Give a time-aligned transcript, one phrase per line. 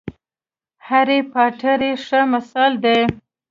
[0.87, 2.99] هرې پاټر یې ښه مثال دی.